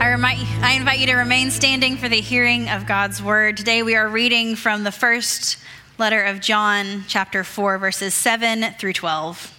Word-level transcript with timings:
I, 0.00 0.08
remind, 0.08 0.48
I 0.64 0.72
invite 0.72 0.98
you 0.98 1.06
to 1.08 1.14
remain 1.14 1.50
standing 1.50 1.98
for 1.98 2.08
the 2.08 2.22
hearing 2.22 2.70
of 2.70 2.86
God's 2.86 3.22
word. 3.22 3.58
Today 3.58 3.82
we 3.82 3.96
are 3.96 4.08
reading 4.08 4.56
from 4.56 4.82
the 4.82 4.90
first 4.90 5.58
letter 5.98 6.24
of 6.24 6.40
John, 6.40 7.04
chapter 7.06 7.44
4, 7.44 7.76
verses 7.76 8.14
7 8.14 8.76
through 8.78 8.94
12. 8.94 9.54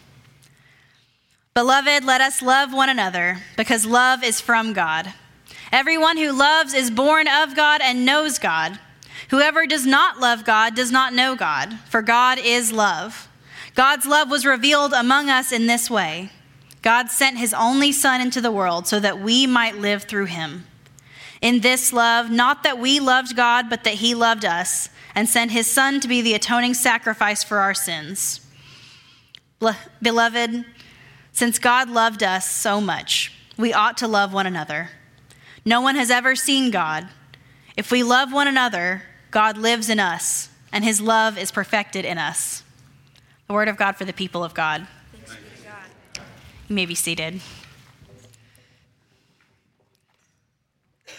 Beloved, 1.53 2.03
let 2.03 2.21
us 2.21 2.41
love 2.41 2.73
one 2.73 2.89
another 2.89 3.37
because 3.55 3.85
love 3.85 4.23
is 4.23 4.41
from 4.41 4.73
God. 4.73 5.13
Everyone 5.71 6.17
who 6.17 6.31
loves 6.31 6.73
is 6.73 6.89
born 6.89 7.27
of 7.27 7.55
God 7.55 7.79
and 7.83 8.03
knows 8.03 8.39
God. 8.39 8.79
Whoever 9.29 9.67
does 9.67 9.85
not 9.85 10.19
love 10.19 10.43
God 10.43 10.73
does 10.73 10.91
not 10.91 11.13
know 11.13 11.35
God, 11.35 11.77
for 11.87 12.01
God 12.01 12.39
is 12.39 12.71
love. 12.71 13.29
God's 13.75 14.07
love 14.07 14.31
was 14.31 14.43
revealed 14.43 14.91
among 14.91 15.29
us 15.29 15.51
in 15.51 15.67
this 15.67 15.87
way 15.87 16.31
God 16.81 17.09
sent 17.09 17.37
his 17.37 17.53
only 17.53 17.91
Son 17.91 18.21
into 18.21 18.41
the 18.41 18.51
world 18.51 18.87
so 18.87 18.99
that 18.99 19.19
we 19.19 19.45
might 19.45 19.77
live 19.77 20.03
through 20.03 20.25
him. 20.25 20.65
In 21.41 21.61
this 21.61 21.91
love, 21.91 22.29
not 22.29 22.63
that 22.63 22.79
we 22.79 22.99
loved 22.99 23.35
God, 23.35 23.69
but 23.69 23.83
that 23.83 23.95
he 23.95 24.15
loved 24.15 24.45
us 24.45 24.89
and 25.15 25.27
sent 25.27 25.51
his 25.51 25.67
Son 25.67 25.99
to 25.99 26.07
be 26.07 26.21
the 26.21 26.33
atoning 26.33 26.73
sacrifice 26.73 27.43
for 27.43 27.57
our 27.57 27.73
sins. 27.73 28.45
Beloved, 30.01 30.65
since 31.31 31.59
God 31.59 31.89
loved 31.89 32.23
us 32.23 32.49
so 32.49 32.81
much, 32.81 33.31
we 33.57 33.73
ought 33.73 33.97
to 33.97 34.07
love 34.07 34.33
one 34.33 34.47
another. 34.47 34.89
No 35.65 35.81
one 35.81 35.95
has 35.95 36.09
ever 36.09 36.35
seen 36.35 36.71
God. 36.71 37.07
If 37.77 37.91
we 37.91 38.03
love 38.03 38.33
one 38.33 38.47
another, 38.47 39.03
God 39.29 39.57
lives 39.57 39.89
in 39.89 39.99
us, 39.99 40.49
and 40.71 40.83
his 40.83 40.99
love 40.99 41.37
is 41.37 41.51
perfected 41.51 42.05
in 42.05 42.17
us. 42.17 42.63
The 43.47 43.53
word 43.53 43.67
of 43.67 43.77
God 43.77 43.95
for 43.95 44.05
the 44.05 44.13
people 44.13 44.43
of 44.43 44.53
God. 44.53 44.87
You 46.71 46.75
may 46.75 46.85
be 46.85 46.95
seated. 46.95 47.41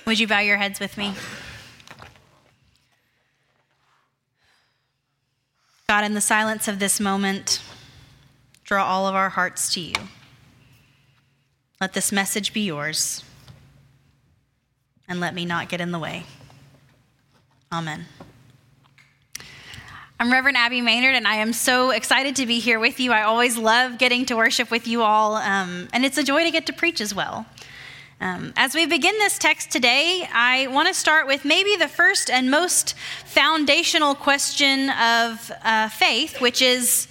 Would 0.06 0.18
you 0.18 0.26
bow 0.26 0.38
your 0.38 0.56
heads 0.56 0.80
with 0.80 0.96
me? 0.96 1.12
God, 5.90 6.04
in 6.04 6.14
the 6.14 6.22
silence 6.22 6.68
of 6.68 6.78
this 6.78 6.98
moment, 6.98 7.60
draw 8.64 8.82
all 8.82 9.06
of 9.06 9.14
our 9.14 9.28
hearts 9.28 9.74
to 9.74 9.80
you. 9.80 9.96
Let 11.82 11.92
this 11.92 12.12
message 12.12 12.54
be 12.54 12.62
yours, 12.62 13.22
and 15.06 15.20
let 15.20 15.34
me 15.34 15.44
not 15.44 15.68
get 15.68 15.82
in 15.82 15.92
the 15.92 15.98
way. 15.98 16.24
Amen. 17.70 18.06
I'm 20.22 20.30
Reverend 20.30 20.56
Abbey 20.56 20.80
Maynard, 20.80 21.16
and 21.16 21.26
I 21.26 21.34
am 21.34 21.52
so 21.52 21.90
excited 21.90 22.36
to 22.36 22.46
be 22.46 22.60
here 22.60 22.78
with 22.78 23.00
you. 23.00 23.10
I 23.10 23.22
always 23.24 23.58
love 23.58 23.98
getting 23.98 24.24
to 24.26 24.36
worship 24.36 24.70
with 24.70 24.86
you 24.86 25.02
all, 25.02 25.34
um, 25.34 25.88
and 25.92 26.04
it's 26.04 26.16
a 26.16 26.22
joy 26.22 26.44
to 26.44 26.52
get 26.52 26.64
to 26.66 26.72
preach 26.72 27.00
as 27.00 27.12
well. 27.12 27.44
Um, 28.20 28.52
as 28.56 28.72
we 28.72 28.86
begin 28.86 29.18
this 29.18 29.36
text 29.36 29.72
today, 29.72 30.28
I 30.32 30.68
want 30.68 30.86
to 30.86 30.94
start 30.94 31.26
with 31.26 31.44
maybe 31.44 31.74
the 31.74 31.88
first 31.88 32.30
and 32.30 32.52
most 32.52 32.94
foundational 33.24 34.14
question 34.14 34.90
of 34.90 35.50
uh, 35.64 35.88
faith, 35.88 36.40
which 36.40 36.62
is 36.62 37.08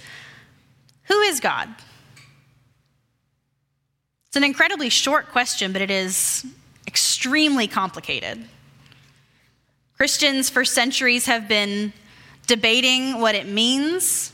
Who 1.08 1.20
is 1.20 1.38
God? 1.38 1.68
It's 4.28 4.36
an 4.36 4.44
incredibly 4.44 4.88
short 4.88 5.28
question, 5.28 5.74
but 5.74 5.82
it 5.82 5.90
is 5.90 6.46
extremely 6.86 7.68
complicated. 7.68 8.46
Christians 9.98 10.48
for 10.48 10.64
centuries 10.64 11.26
have 11.26 11.46
been 11.46 11.92
debating 12.52 13.18
what 13.18 13.34
it 13.34 13.48
means, 13.48 14.30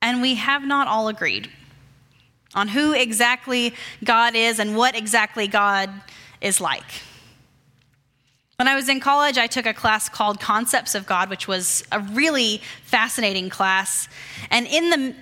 and 0.00 0.22
we 0.22 0.36
have 0.36 0.64
not 0.64 0.86
all 0.86 1.08
agreed 1.08 1.50
on 2.54 2.68
who 2.68 2.92
exactly 2.92 3.74
God 4.04 4.36
is 4.36 4.60
and 4.60 4.76
what 4.76 4.94
exactly 4.94 5.48
God 5.48 5.90
is 6.40 6.60
like. 6.60 7.02
When 8.54 8.68
I 8.68 8.76
was 8.76 8.88
in 8.88 9.00
college, 9.00 9.36
I 9.36 9.48
took 9.48 9.66
a 9.66 9.74
class 9.74 10.08
called 10.08 10.38
Concepts 10.38 10.94
of 10.94 11.06
God, 11.06 11.28
which 11.28 11.48
was 11.48 11.82
a 11.90 11.98
really 11.98 12.62
fascinating 12.84 13.50
class. 13.50 14.08
And 14.48 14.68
in 14.68 14.90
the 14.90 15.14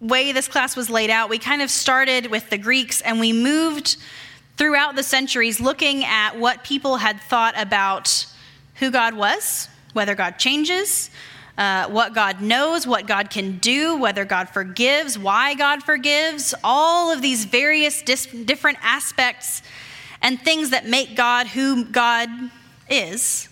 way 0.00 0.30
this 0.30 0.46
class 0.46 0.76
was 0.76 0.88
laid 0.88 1.10
out, 1.10 1.28
we 1.28 1.38
kind 1.40 1.60
of 1.60 1.70
started 1.70 2.30
with 2.30 2.50
the 2.50 2.58
Greeks 2.58 3.00
and 3.00 3.18
we 3.18 3.32
moved 3.32 3.96
throughout 4.56 4.94
the 4.94 5.02
centuries 5.02 5.58
looking 5.58 6.04
at 6.04 6.38
what 6.38 6.62
people 6.62 6.98
had 6.98 7.20
thought 7.20 7.54
about 7.60 8.26
who 8.76 8.92
God 8.92 9.14
was 9.14 9.70
whether 9.96 10.14
God 10.14 10.38
changes, 10.38 11.10
uh, 11.58 11.88
what 11.88 12.14
God 12.14 12.42
knows, 12.42 12.86
what 12.86 13.06
God 13.06 13.30
can 13.30 13.56
do, 13.58 13.96
whether 13.96 14.26
God 14.26 14.50
forgives, 14.50 15.18
why 15.18 15.54
God 15.54 15.82
forgives, 15.82 16.54
all 16.62 17.10
of 17.10 17.22
these 17.22 17.46
various 17.46 18.02
dis- 18.02 18.26
different 18.26 18.76
aspects 18.82 19.62
and 20.20 20.40
things 20.40 20.70
that 20.70 20.86
make 20.86 21.16
God 21.16 21.46
who 21.46 21.86
God 21.86 22.28
is, 22.90 23.48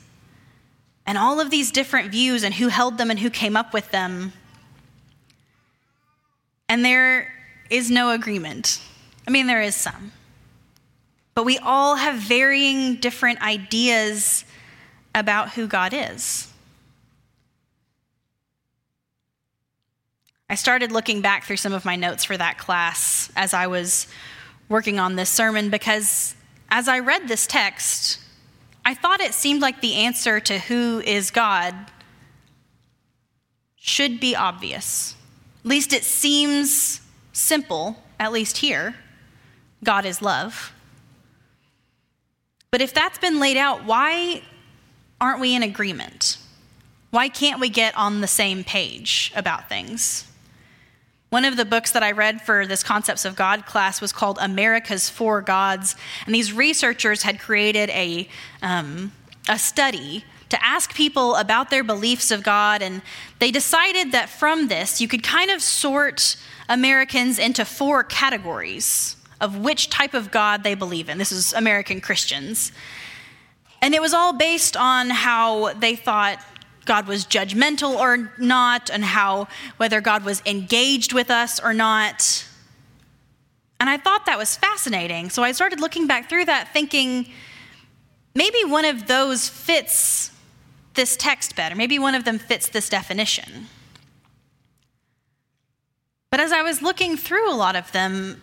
and 1.07 1.17
all 1.17 1.41
of 1.41 1.51
these 1.51 1.71
different 1.71 2.11
views 2.11 2.45
and 2.45 2.55
who 2.55 2.69
held 2.69 2.99
them 2.99 3.11
and 3.11 3.19
who 3.19 3.31
came 3.31 3.57
up 3.57 3.73
with 3.73 3.91
them. 3.91 4.33
And 6.69 6.85
there 6.85 7.33
is 7.71 7.91
no 7.91 8.11
agreement. 8.11 8.81
I 9.27 9.31
mean, 9.31 9.47
there 9.47 9.63
is 9.63 9.75
some. 9.75 10.13
But 11.35 11.45
we 11.45 11.59
all 11.59 11.97
have 11.97 12.17
varying 12.17 12.97
different 12.97 13.43
ideas 13.43 14.45
about 15.15 15.51
who 15.51 15.67
God 15.67 15.93
is. 15.95 16.49
I 20.51 20.57
started 20.57 20.93
looking 20.93 21.21
back 21.21 21.45
through 21.45 21.57
some 21.57 21.73
of 21.73 21.85
my 21.85 21.97
notes 21.97 22.25
for 22.25 22.37
that 22.37 22.59
class 22.59 23.31
as 23.35 23.55
I 23.55 23.67
was 23.67 24.07
working 24.69 24.99
on 24.99 25.17
this 25.17 25.31
sermon 25.31 25.71
because 25.71 26.35
as 26.71 26.89
I 26.89 26.99
read 26.99 27.29
this 27.29 27.47
text, 27.47 28.19
I 28.85 28.95
thought 28.95 29.21
it 29.21 29.33
seemed 29.33 29.63
like 29.63 29.81
the 29.81 29.95
answer 29.95 30.41
to 30.41 30.59
who 30.59 31.01
is 31.01 31.31
God 31.31 31.75
should 33.77 34.21
be 34.21 34.37
obvious. 34.37 35.17
At 35.61 35.67
least 35.67 35.93
it 35.93 36.05
seems 36.05 37.01
simple, 37.33 38.03
at 38.21 38.33
least 38.33 38.59
here. 38.59 38.95
God 39.83 40.05
is 40.05 40.21
love. 40.21 40.73
But 42.71 42.81
if 42.81 42.93
that's 42.93 43.19
been 43.19 43.41
laid 43.41 43.57
out, 43.57 43.85
why 43.85 44.43
aren't 45.21 45.41
we 45.41 45.55
in 45.55 45.63
agreement? 45.63 46.39
Why 47.11 47.29
can't 47.29 47.61
we 47.61 47.69
get 47.69 47.97
on 47.97 48.21
the 48.21 48.27
same 48.27 48.65
page 48.65 49.33
about 49.37 49.69
things? 49.69 50.27
One 51.31 51.45
of 51.45 51.57
the 51.57 51.65
books 51.65 51.91
that 51.93 52.03
I 52.03 52.13
read 52.13 52.43
for 52.43 52.67
this 52.67 52.83
Concepts 52.85 53.25
of 53.25 53.35
God 53.35 53.67
class 53.67 54.01
was 54.01 54.13
called 54.13 54.39
America's 54.41 55.11
Four 55.11 55.43
Gods. 55.43 55.97
And 56.27 56.35
these 56.35 56.53
researchers 56.53 57.23
had 57.25 57.41
created 57.41 57.91
a, 57.91 58.29
um, 58.63 59.11
a 59.49 59.59
study 59.59 60.25
to 60.51 60.65
ask 60.65 60.95
people 60.95 61.35
about 61.35 61.71
their 61.71 61.83
beliefs 61.83 62.31
of 62.31 62.45
God. 62.45 62.83
And 62.83 63.03
they 63.41 63.51
decided 63.51 64.13
that 64.13 64.29
from 64.29 64.69
this, 64.69 65.01
you 65.01 65.09
could 65.09 65.25
kind 65.25 65.51
of 65.51 65.61
sort 65.61 66.37
Americans 66.69 67.41
into 67.41 67.65
four 67.65 68.05
categories 68.05 69.17
of 69.41 69.59
which 69.59 69.91
type 69.91 70.15
of 70.15 70.31
God 70.31 70.63
they 70.63 70.75
believe 70.75 71.09
in. 71.09 71.19
This 71.19 71.33
is 71.33 71.53
American 71.53 72.01
Christians. 72.01 72.71
And 73.81 73.95
it 73.95 74.01
was 74.01 74.15
all 74.15 74.33
based 74.33 74.77
on 74.77 75.11
how 75.11 75.75
they 75.75 75.97
thought 75.97 76.39
God 76.85 77.07
was 77.07 77.25
judgmental 77.25 77.97
or 77.97 78.33
not, 78.39 78.91
and 78.91 79.05
how 79.05 79.49
whether 79.79 80.01
God 80.01 80.25
was 80.25 80.43
engaged 80.45 81.13
with 81.13 81.31
us 81.31 81.59
or 81.59 81.73
not. 81.73 82.47
And 83.81 83.89
I 83.91 83.97
thought 83.97 84.27
that 84.27 84.39
was 84.39 84.57
fascinating. 84.57 85.31
So 85.31 85.43
I 85.43 85.53
started 85.53 85.81
looking 85.81 86.07
back 86.07 86.29
through 86.29 86.47
that, 86.47 86.73
thinking 86.73 87.29
maybe 88.35 88.65
one 88.65 88.85
of 88.85 89.07
those 89.07 89.49
fits 89.49 90.31
this 90.95 91.17
text 91.17 91.57
better. 91.57 91.75
Maybe 91.75 91.99
one 91.99 92.15
of 92.15 92.25
them 92.25 92.39
fits 92.39 92.69
this 92.69 92.89
definition. 92.89 93.67
But 96.31 96.41
as 96.41 96.53
I 96.53 96.63
was 96.63 96.83
looking 96.83 97.17
through 97.17 97.51
a 97.51 97.55
lot 97.55 97.77
of 97.77 97.93
them, 97.93 98.43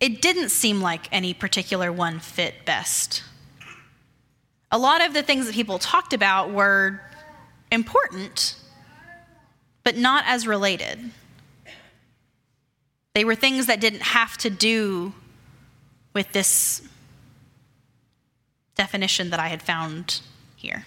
it 0.00 0.20
didn't 0.20 0.50
seem 0.50 0.80
like 0.80 1.08
any 1.10 1.32
particular 1.32 1.90
one 1.90 2.20
fit 2.20 2.64
best 2.64 3.22
a 4.70 4.78
lot 4.78 5.04
of 5.04 5.14
the 5.14 5.22
things 5.22 5.46
that 5.46 5.54
people 5.54 5.78
talked 5.78 6.12
about 6.12 6.50
were 6.50 7.00
important, 7.70 8.56
but 9.84 9.96
not 9.96 10.24
as 10.26 10.46
related. 10.46 10.98
They 13.14 13.24
were 13.24 13.34
things 13.34 13.66
that 13.66 13.80
didn't 13.80 14.02
have 14.02 14.36
to 14.38 14.50
do 14.50 15.14
with 16.12 16.32
this 16.32 16.82
definition 18.74 19.30
that 19.30 19.40
I 19.40 19.48
had 19.48 19.62
found 19.62 20.20
here. 20.56 20.84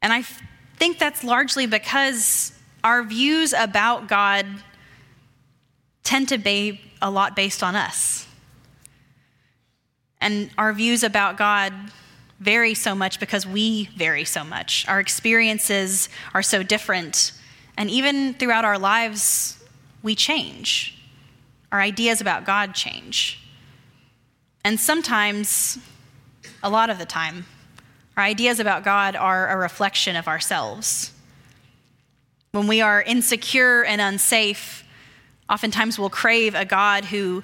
And 0.00 0.12
I 0.12 0.22
think 0.76 0.98
that's 0.98 1.24
largely 1.24 1.66
because 1.66 2.52
our 2.82 3.02
views 3.02 3.52
about 3.52 4.08
God 4.08 4.46
tend 6.02 6.28
to 6.28 6.38
be 6.38 6.80
a 7.00 7.10
lot 7.10 7.34
based 7.34 7.62
on 7.62 7.74
us. 7.74 8.26
And 10.20 10.50
our 10.56 10.72
views 10.72 11.02
about 11.02 11.36
God 11.36 11.72
vary 12.44 12.74
so 12.74 12.94
much 12.94 13.18
because 13.18 13.46
we 13.46 13.86
vary 13.96 14.24
so 14.24 14.44
much. 14.44 14.86
Our 14.86 15.00
experiences 15.00 16.10
are 16.34 16.42
so 16.42 16.62
different. 16.62 17.32
And 17.78 17.90
even 17.90 18.34
throughout 18.34 18.66
our 18.66 18.78
lives, 18.78 19.58
we 20.02 20.14
change. 20.14 21.02
Our 21.72 21.80
ideas 21.80 22.20
about 22.20 22.44
God 22.44 22.74
change. 22.74 23.40
And 24.62 24.78
sometimes, 24.78 25.78
a 26.62 26.68
lot 26.68 26.90
of 26.90 26.98
the 26.98 27.06
time, 27.06 27.46
our 28.16 28.24
ideas 28.24 28.60
about 28.60 28.84
God 28.84 29.16
are 29.16 29.48
a 29.48 29.56
reflection 29.56 30.14
of 30.14 30.28
ourselves. 30.28 31.12
When 32.52 32.66
we 32.66 32.80
are 32.80 33.02
insecure 33.02 33.84
and 33.84 34.00
unsafe, 34.00 34.84
oftentimes 35.48 35.98
we'll 35.98 36.10
crave 36.10 36.54
a 36.54 36.64
God 36.64 37.06
who 37.06 37.42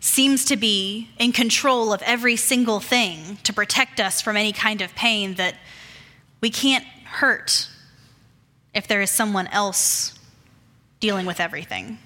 seems 0.00 0.44
to 0.46 0.56
be 0.56 1.10
in 1.18 1.32
control 1.32 1.92
of 1.92 2.02
every 2.02 2.36
single 2.36 2.80
thing 2.80 3.38
to 3.42 3.52
protect 3.52 4.00
us 4.00 4.20
from 4.20 4.36
any 4.36 4.52
kind 4.52 4.80
of 4.80 4.94
pain 4.94 5.34
that 5.34 5.54
we 6.40 6.50
can't 6.50 6.84
hurt 7.04 7.68
if 8.74 8.86
there 8.86 9.00
is 9.00 9.10
someone 9.10 9.48
else 9.48 10.14
dealing 11.00 11.26
with 11.26 11.40
everything. 11.40 11.98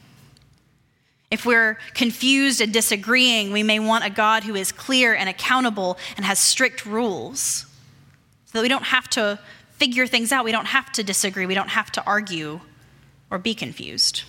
If 1.30 1.46
we're 1.46 1.78
confused 1.94 2.60
and 2.60 2.72
disagreeing, 2.72 3.52
we 3.52 3.62
may 3.62 3.78
want 3.78 4.04
a 4.04 4.10
God 4.10 4.44
who 4.44 4.54
is 4.54 4.70
clear 4.70 5.14
and 5.14 5.28
accountable 5.28 5.98
and 6.16 6.26
has 6.26 6.38
strict 6.38 6.84
rules 6.84 7.66
so 8.46 8.58
that 8.58 8.62
we 8.62 8.68
don't 8.68 8.84
have 8.84 9.08
to 9.10 9.38
figure 9.72 10.06
things 10.06 10.30
out. 10.30 10.44
We 10.44 10.52
don't 10.52 10.66
have 10.66 10.92
to 10.92 11.02
disagree. 11.02 11.46
We 11.46 11.54
don't 11.54 11.70
have 11.70 11.90
to 11.92 12.04
argue 12.04 12.60
or 13.30 13.38
be 13.38 13.54
confused. 13.54 14.24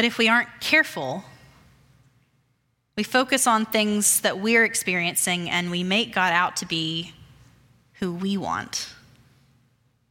But 0.00 0.06
if 0.06 0.16
we 0.16 0.30
aren't 0.30 0.48
careful, 0.60 1.24
we 2.96 3.02
focus 3.02 3.46
on 3.46 3.66
things 3.66 4.22
that 4.22 4.38
we're 4.40 4.64
experiencing 4.64 5.50
and 5.50 5.70
we 5.70 5.82
make 5.82 6.14
God 6.14 6.32
out 6.32 6.56
to 6.56 6.66
be 6.66 7.12
who 7.98 8.10
we 8.14 8.38
want, 8.38 8.94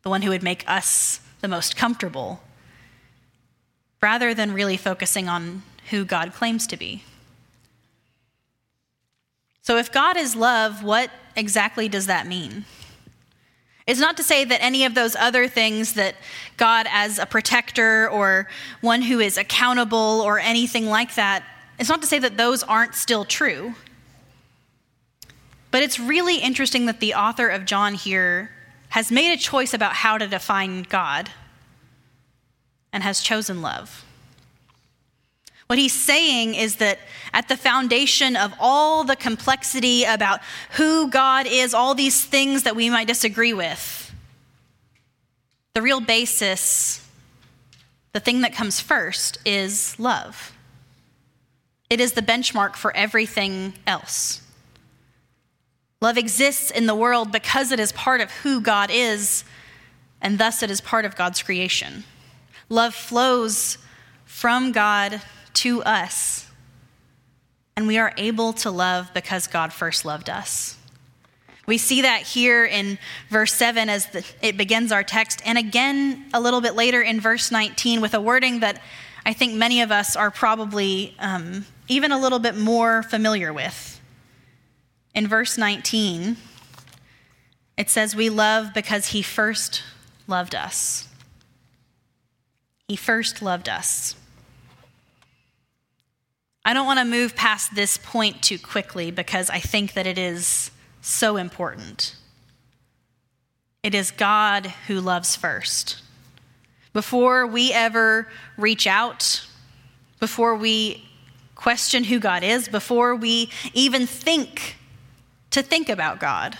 the 0.04 0.12
one 0.12 0.22
who 0.22 0.30
would 0.30 0.44
make 0.44 0.64
us 0.70 1.22
the 1.42 1.48
most 1.48 1.76
comfortable, 1.76 2.40
rather 4.00 4.36
than 4.36 4.54
really 4.54 4.78
focusing 4.78 5.28
on 5.28 5.64
who 5.90 6.06
God 6.06 6.36
claims 6.36 6.68
to 6.68 6.78
be. 6.78 7.02
So, 9.64 9.78
if 9.78 9.92
God 9.92 10.18
is 10.18 10.36
love, 10.36 10.84
what 10.84 11.10
exactly 11.36 11.90
does 11.90 12.06
that 12.06 12.28
mean? 12.28 12.66
It's 13.90 14.00
not 14.00 14.18
to 14.18 14.24
say 14.24 14.46
that 14.46 14.62
any 14.62 14.86
of 14.86 14.94
those 14.94 15.16
other 15.16 15.48
things 15.48 15.94
that 15.94 16.14
God, 16.58 16.86
as 16.92 17.18
a 17.18 17.26
protector 17.26 18.08
or 18.08 18.48
one 18.82 19.02
who 19.02 19.20
is 19.20 19.36
accountable 19.36 20.22
or 20.24 20.38
anything 20.38 20.86
like 20.86 21.16
that, 21.16 21.44
it's 21.80 21.90
not 21.90 22.00
to 22.04 22.08
say 22.08 22.20
that 22.20 22.38
those 22.38 22.62
aren't 22.62 22.94
still 22.94 23.26
true. 23.26 23.74
But 25.72 25.82
it's 25.82 26.00
really 26.00 26.38
interesting 26.38 26.86
that 26.86 27.00
the 27.00 27.16
author 27.16 27.50
of 27.50 27.66
John 27.66 27.96
here 27.96 28.52
has 28.90 29.12
made 29.12 29.34
a 29.34 29.38
choice 29.38 29.74
about 29.74 29.94
how 29.94 30.20
to 30.20 30.28
define 30.28 30.84
God 30.84 31.32
and 32.94 33.02
has 33.02 33.22
chosen 33.22 33.64
love. 33.64 34.06
What 35.70 35.78
he's 35.78 35.94
saying 35.94 36.56
is 36.56 36.78
that 36.78 36.98
at 37.32 37.48
the 37.48 37.56
foundation 37.56 38.36
of 38.36 38.56
all 38.60 39.04
the 39.04 39.16
complexity 39.16 40.04
about 40.04 40.40
who 40.72 41.12
God 41.12 41.46
is, 41.46 41.76
all 41.76 41.94
these 41.94 42.26
things 42.26 42.64
that 42.64 42.76
we 42.76 42.90
might 42.90 43.06
disagree 43.06 43.54
with, 43.54 44.12
the 45.76 45.84
real 45.84 46.02
basis, 46.02 47.08
the 48.14 48.20
thing 48.20 48.42
that 48.42 48.52
comes 48.52 48.80
first, 48.80 49.38
is 49.46 49.96
love. 50.00 50.58
It 51.88 52.00
is 52.00 52.14
the 52.14 52.24
benchmark 52.24 52.76
for 52.76 52.92
everything 52.98 53.76
else. 53.86 54.42
Love 56.02 56.18
exists 56.18 56.72
in 56.72 56.88
the 56.88 56.96
world 56.96 57.32
because 57.32 57.72
it 57.72 57.80
is 57.80 57.92
part 57.92 58.22
of 58.22 58.32
who 58.32 58.60
God 58.60 58.90
is, 58.92 59.44
and 60.20 60.40
thus 60.40 60.64
it 60.64 60.72
is 60.72 60.82
part 60.82 61.06
of 61.06 61.16
God's 61.16 61.44
creation. 61.44 62.06
Love 62.70 62.96
flows 62.96 63.78
from 64.26 64.72
God 64.72 65.22
to 65.60 65.84
us. 65.84 66.50
And 67.76 67.88
we 67.88 67.98
are 67.98 68.14
able 68.18 68.54
to 68.54 68.72
love 68.72 69.12
because 69.14 69.48
God 69.48 69.72
first 69.72 70.06
loved 70.06 70.30
us. 70.30 70.78
We 71.66 71.78
see 71.78 72.02
that 72.02 72.24
here 72.24 72.66
in 72.66 72.98
verse 73.30 73.54
7 73.54 73.90
as 73.90 74.08
the, 74.08 74.26
it 74.42 74.58
begins 74.58 74.92
our 74.92 75.04
text, 75.04 75.42
and 75.46 75.58
again 75.58 76.26
a 76.34 76.42
little 76.42 76.62
bit 76.62 76.74
later 76.76 77.02
in 77.02 77.22
verse 77.22 77.52
19 77.52 78.02
with 78.02 78.16
a 78.16 78.22
wording 78.22 78.62
that 78.62 78.82
I 79.26 79.34
think 79.34 79.54
many 79.54 79.82
of 79.82 79.92
us 79.92 80.16
are 80.16 80.32
probably 80.32 81.16
um, 81.20 81.66
even 81.88 82.12
a 82.12 82.20
little 82.20 82.40
bit 82.40 82.56
more 82.56 83.04
familiar 83.04 83.54
with. 83.54 84.02
In 85.14 85.28
verse 85.28 85.58
19, 85.58 86.38
it 87.78 87.90
says, 87.90 88.16
We 88.16 88.30
love 88.30 88.74
because 88.74 89.08
he 89.08 89.22
first 89.22 89.84
loved 90.26 90.56
us. 90.56 91.08
He 92.88 92.96
first 92.96 93.42
loved 93.42 93.70
us. 93.70 94.16
I 96.70 96.74
don't 96.74 96.86
want 96.86 97.00
to 97.00 97.06
move 97.06 97.36
past 97.36 97.74
this 97.74 97.98
point 97.98 98.44
too 98.44 98.60
quickly 98.60 99.10
because 99.10 99.50
I 99.50 99.58
think 99.58 99.94
that 99.94 100.06
it 100.06 100.20
is 100.20 100.70
so 101.02 101.36
important. 101.36 102.16
It 103.82 103.96
is 103.96 104.12
God 104.12 104.68
who 104.86 105.02
loves 105.02 105.36
first. 105.36 106.04
Before 106.94 107.48
we 107.48 107.74
ever 107.74 108.28
reach 108.56 108.86
out, 108.86 109.48
before 110.20 110.56
we 110.56 111.10
question 111.56 112.04
who 112.04 112.20
God 112.20 112.44
is, 112.44 112.68
before 112.68 113.16
we 113.16 113.50
even 113.74 114.06
think 114.06 114.78
to 115.50 115.64
think 115.64 115.90
about 115.90 116.20
God, 116.20 116.56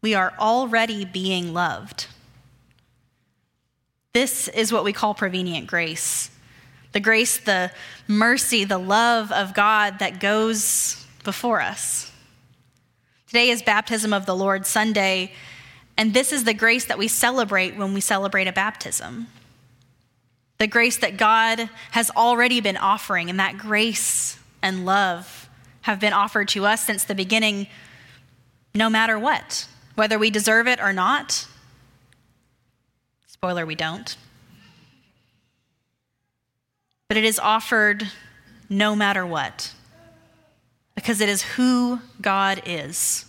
we 0.00 0.14
are 0.14 0.32
already 0.38 1.04
being 1.04 1.52
loved. 1.52 2.06
This 4.14 4.48
is 4.48 4.72
what 4.72 4.82
we 4.82 4.94
call 4.94 5.12
prevenient 5.12 5.66
grace 5.66 6.30
the 6.92 7.00
grace, 7.00 7.38
the 7.38 7.70
mercy, 8.08 8.64
the 8.64 8.78
love 8.78 9.30
of 9.32 9.54
God 9.54 9.98
that 9.98 10.20
goes 10.20 11.04
before 11.24 11.60
us. 11.60 12.12
Today 13.26 13.50
is 13.50 13.62
Baptism 13.62 14.12
of 14.12 14.26
the 14.26 14.36
Lord 14.36 14.66
Sunday, 14.66 15.32
and 15.96 16.14
this 16.14 16.32
is 16.32 16.44
the 16.44 16.54
grace 16.54 16.84
that 16.86 16.98
we 16.98 17.08
celebrate 17.08 17.76
when 17.76 17.92
we 17.92 18.00
celebrate 18.00 18.46
a 18.46 18.52
baptism. 18.52 19.26
The 20.58 20.66
grace 20.66 20.96
that 20.98 21.16
God 21.16 21.68
has 21.90 22.10
already 22.10 22.60
been 22.60 22.76
offering, 22.76 23.28
and 23.28 23.38
that 23.38 23.58
grace 23.58 24.38
and 24.62 24.86
love 24.86 25.48
have 25.82 26.00
been 26.00 26.12
offered 26.12 26.48
to 26.48 26.64
us 26.64 26.84
since 26.84 27.04
the 27.04 27.14
beginning, 27.14 27.66
no 28.74 28.88
matter 28.88 29.18
what, 29.18 29.68
whether 29.96 30.18
we 30.18 30.30
deserve 30.30 30.66
it 30.66 30.80
or 30.80 30.92
not. 30.92 31.46
Spoiler, 33.26 33.66
we 33.66 33.74
don't 33.74 34.16
but 37.08 37.16
it 37.16 37.24
is 37.24 37.38
offered 37.38 38.08
no 38.68 38.96
matter 38.96 39.24
what, 39.24 39.72
because 40.94 41.20
it 41.20 41.28
is 41.28 41.42
who 41.42 42.00
God 42.20 42.62
is, 42.66 43.26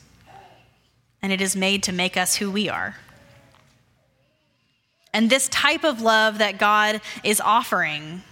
and 1.22 1.32
it 1.32 1.42
is 1.42 1.56
made 1.56 1.84
to 1.84 1.92
make 1.92 2.18
us 2.18 2.36
who 2.36 2.50
we 2.50 2.70
are. 2.70 2.96
And 5.13 5.30
this 5.30 5.48
type 5.50 5.84
of 5.84 6.01
love 6.01 6.40
that 6.40 6.58
God 6.58 7.01
is 7.24 7.40
offering 7.40 8.24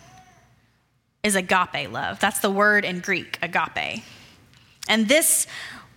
is 1.23 1.35
agape 1.35 1.91
love. 1.91 2.19
That's 2.19 2.39
the 2.39 2.51
word 2.51 2.85
in 2.85 2.99
Greek, 2.99 3.39
agape. 3.41 4.03
And 4.87 5.07
this 5.07 5.47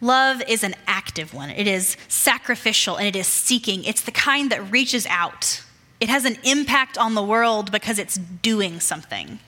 love 0.01 0.43
is 0.49 0.63
an 0.63 0.75
active 0.87 1.35
one, 1.35 1.51
it 1.51 1.67
is 1.67 1.97
sacrificial 2.07 2.97
and 2.97 3.07
it 3.07 3.17
is 3.17 3.27
seeking. 3.27 3.85
It's 3.85 4.03
the 4.03 4.13
kind 4.13 4.51
that 4.51 4.71
reaches 4.71 5.07
out 5.07 5.63
it 6.01 6.09
has 6.09 6.25
an 6.25 6.37
impact 6.45 6.97
on 6.97 7.15
the 7.15 7.23
world 7.23 7.73
because 7.73 7.99
it's 7.99 8.17
doing 8.17 8.81
something. 8.81 9.41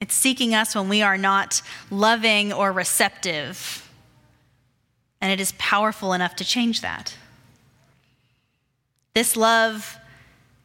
It's 0.00 0.14
seeking 0.14 0.54
us 0.54 0.74
when 0.74 0.88
we 0.88 1.02
are 1.02 1.18
not 1.18 1.62
loving 1.90 2.52
or 2.52 2.72
receptive. 2.72 3.88
And 5.20 5.30
it 5.30 5.40
is 5.40 5.52
powerful 5.58 6.14
enough 6.14 6.36
to 6.36 6.44
change 6.44 6.80
that. 6.80 7.16
This 9.14 9.36
love 9.36 9.98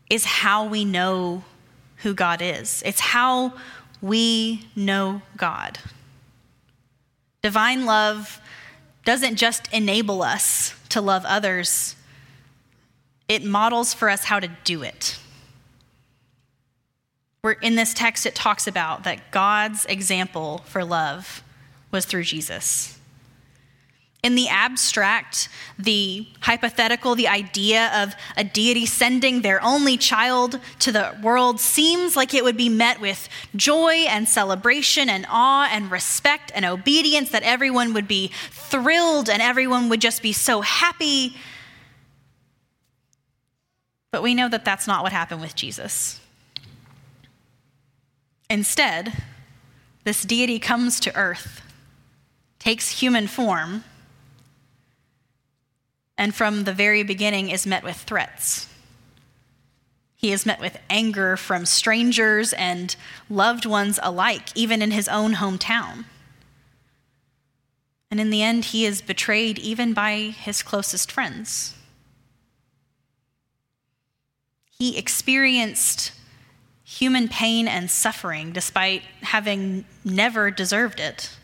is 0.09 0.23
how 0.23 0.65
we 0.65 0.85
know 0.85 1.43
who 1.97 2.13
God 2.13 2.41
is, 2.41 2.83
it's 2.85 2.99
how 2.99 3.53
we 4.01 4.67
know 4.75 5.21
God. 5.35 5.79
Divine 7.41 7.85
love 7.85 8.39
doesn't 9.03 9.35
just 9.35 9.71
enable 9.71 10.21
us 10.21 10.75
to 10.89 11.01
love 11.01 11.25
others, 11.25 11.95
it 13.27 13.43
models 13.43 13.93
for 13.93 14.09
us 14.09 14.25
how 14.25 14.39
to 14.39 14.49
do 14.63 14.83
it. 14.83 15.19
We're, 17.45 17.51
in 17.51 17.75
this 17.75 17.93
text, 17.93 18.25
it 18.25 18.33
talks 18.33 18.65
about 18.65 19.03
that 19.03 19.29
God's 19.29 19.85
example 19.85 20.63
for 20.65 20.83
love 20.83 21.43
was 21.91 22.03
through 22.03 22.23
Jesus. 22.23 22.97
In 24.23 24.33
the 24.33 24.47
abstract, 24.47 25.47
the 25.77 26.27
hypothetical, 26.39 27.13
the 27.13 27.27
idea 27.27 27.91
of 28.01 28.15
a 28.35 28.43
deity 28.43 28.87
sending 28.87 29.43
their 29.43 29.63
only 29.63 29.95
child 29.95 30.59
to 30.79 30.91
the 30.91 31.15
world 31.21 31.59
seems 31.59 32.15
like 32.15 32.33
it 32.33 32.43
would 32.43 32.57
be 32.57 32.67
met 32.67 32.99
with 32.99 33.29
joy 33.55 34.07
and 34.09 34.27
celebration 34.27 35.07
and 35.07 35.27
awe 35.29 35.69
and 35.71 35.91
respect 35.91 36.51
and 36.55 36.65
obedience, 36.65 37.29
that 37.29 37.43
everyone 37.43 37.93
would 37.93 38.07
be 38.07 38.31
thrilled 38.49 39.29
and 39.29 39.39
everyone 39.39 39.87
would 39.89 40.01
just 40.01 40.23
be 40.23 40.33
so 40.33 40.61
happy 40.61 41.35
but 44.11 44.23
we 44.23 44.33
know 44.33 44.47
that 44.47 44.63
that's 44.63 44.87
not 44.87 45.03
what 45.03 45.11
happened 45.11 45.41
with 45.41 45.55
Jesus. 45.55 46.21
Instead, 48.55 49.11
this 50.05 50.23
deity 50.23 50.59
comes 50.59 51.01
to 51.01 51.13
earth, 51.13 51.61
takes 52.57 53.01
human 53.01 53.27
form, 53.27 53.83
and 56.17 56.33
from 56.33 56.63
the 56.63 56.71
very 56.71 57.03
beginning 57.03 57.49
is 57.49 57.67
met 57.67 57.83
with 57.83 57.97
threats. 57.97 58.69
He 60.15 60.31
is 60.31 60.45
met 60.45 60.61
with 60.61 60.79
anger 60.89 61.35
from 61.35 61.65
strangers 61.65 62.53
and 62.53 62.95
loved 63.29 63.65
ones 63.65 63.99
alike, 64.01 64.55
even 64.55 64.81
in 64.81 64.91
his 64.91 65.09
own 65.09 65.33
hometown. 65.33 66.05
And 68.09 68.21
in 68.21 68.29
the 68.29 68.41
end, 68.41 68.63
he 68.63 68.85
is 68.85 69.01
betrayed 69.01 69.59
even 69.59 69.93
by 69.93 70.33
his 70.33 70.63
closest 70.63 71.11
friends. 71.11 71.75
He 74.79 74.97
experienced 74.97 76.13
human 76.85 77.27
pain 77.27 77.67
and 77.67 77.89
suffering 77.89 78.51
despite 78.51 79.01
having 79.23 79.83
never 80.05 80.51
deserved 80.51 80.99
it, 80.99 81.35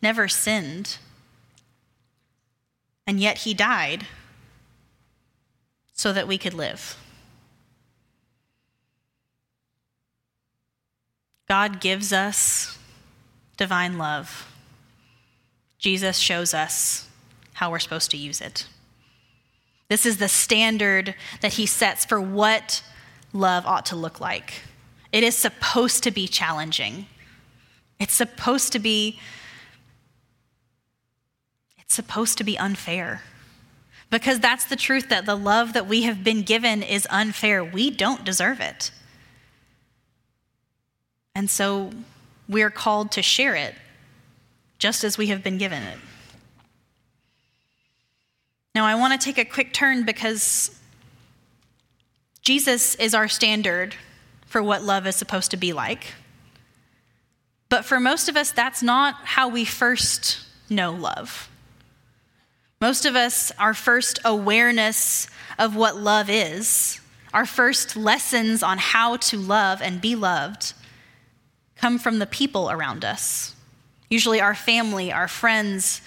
never 0.00 0.26
sinned. 0.26 0.96
And 3.06 3.20
yet 3.20 3.38
he 3.38 3.52
died 3.52 4.06
so 5.92 6.12
that 6.12 6.26
we 6.26 6.38
could 6.38 6.54
live. 6.54 6.96
God 11.46 11.80
gives 11.80 12.12
us 12.12 12.78
divine 13.58 13.98
love. 13.98 14.48
Jesus 15.78 16.16
shows 16.16 16.54
us 16.54 17.08
how 17.54 17.70
we're 17.70 17.78
supposed 17.78 18.10
to 18.12 18.16
use 18.16 18.40
it. 18.40 18.66
This 19.88 20.06
is 20.06 20.16
the 20.16 20.28
standard 20.28 21.14
that 21.42 21.54
he 21.54 21.66
sets 21.66 22.06
for 22.06 22.18
what 22.18 22.82
love 23.32 23.66
ought 23.66 23.86
to 23.86 23.96
look 23.96 24.20
like. 24.20 24.62
It 25.12 25.22
is 25.22 25.36
supposed 25.36 26.02
to 26.04 26.10
be 26.10 26.26
challenging. 26.26 27.06
It's 27.98 28.14
supposed 28.14 28.72
to 28.72 28.78
be 28.78 29.18
it's 31.78 31.94
supposed 31.94 32.38
to 32.38 32.44
be 32.44 32.58
unfair. 32.58 33.22
Because 34.08 34.40
that's 34.40 34.64
the 34.64 34.76
truth 34.76 35.08
that 35.08 35.26
the 35.26 35.34
love 35.34 35.72
that 35.72 35.86
we 35.86 36.02
have 36.02 36.24
been 36.24 36.42
given 36.42 36.82
is 36.82 37.06
unfair. 37.10 37.62
We 37.62 37.90
don't 37.90 38.24
deserve 38.24 38.60
it. 38.60 38.90
And 41.34 41.50
so 41.50 41.90
we're 42.48 42.70
called 42.70 43.10
to 43.12 43.22
share 43.22 43.54
it 43.54 43.74
just 44.78 45.04
as 45.04 45.16
we 45.16 45.28
have 45.28 45.42
been 45.42 45.58
given 45.58 45.82
it. 45.82 45.98
Now, 48.74 48.84
I 48.84 48.94
want 48.94 49.18
to 49.18 49.24
take 49.24 49.38
a 49.38 49.44
quick 49.44 49.72
turn 49.72 50.04
because 50.04 50.78
Jesus 52.42 52.96
is 52.96 53.14
our 53.14 53.28
standard 53.28 53.94
for 54.46 54.62
what 54.62 54.82
love 54.82 55.06
is 55.06 55.16
supposed 55.16 55.50
to 55.52 55.56
be 55.56 55.72
like. 55.72 56.14
But 57.68 57.84
for 57.84 57.98
most 57.98 58.28
of 58.28 58.36
us, 58.36 58.50
that's 58.50 58.82
not 58.82 59.14
how 59.24 59.48
we 59.48 59.64
first 59.64 60.40
know 60.68 60.92
love. 60.92 61.48
Most 62.80 63.06
of 63.06 63.14
us, 63.14 63.52
our 63.58 63.74
first 63.74 64.18
awareness 64.24 65.28
of 65.58 65.76
what 65.76 65.96
love 65.96 66.28
is, 66.28 67.00
our 67.32 67.46
first 67.46 67.96
lessons 67.96 68.62
on 68.62 68.76
how 68.76 69.16
to 69.16 69.38
love 69.38 69.80
and 69.80 70.00
be 70.00 70.16
loved, 70.16 70.74
come 71.76 71.98
from 71.98 72.18
the 72.18 72.26
people 72.26 72.70
around 72.70 73.04
us. 73.04 73.54
Usually, 74.10 74.40
our 74.40 74.54
family, 74.54 75.10
our 75.12 75.28
friends, 75.28 76.02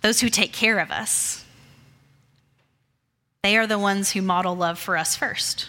those 0.00 0.20
who 0.20 0.28
take 0.28 0.52
care 0.52 0.78
of 0.78 0.90
us. 0.90 1.44
They 3.44 3.56
are 3.56 3.68
the 3.68 3.78
ones 3.78 4.10
who 4.10 4.20
model 4.20 4.56
love 4.56 4.80
for 4.80 4.96
us 4.96 5.14
first. 5.14 5.68